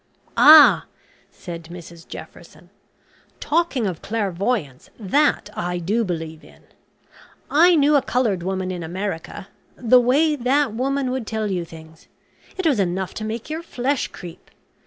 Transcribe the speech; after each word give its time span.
"Ah," 0.35 0.87
said 1.29 1.65
Mrs 1.65 2.07
Jefferson. 2.07 2.71
"Talking 3.39 3.85
of 3.85 4.01
clairvoyance, 4.01 4.89
that 4.99 5.51
I 5.53 5.77
do 5.77 6.03
believe 6.03 6.43
in. 6.43 6.63
I 7.51 7.75
knew 7.75 7.95
a 7.95 8.01
coloured 8.01 8.41
woman 8.41 8.71
in 8.71 8.81
America 8.81 9.47
the 9.75 10.01
way 10.01 10.35
that 10.35 10.73
woman 10.73 11.11
would 11.11 11.27
tell 11.27 11.51
you 11.51 11.63
things 11.65 12.07
it 12.57 12.65
was 12.65 12.79
enough 12.79 13.13
to 13.13 13.23
make 13.23 13.47
your 13.51 13.61
flesh 13.61 14.07
creep! 14.07 14.49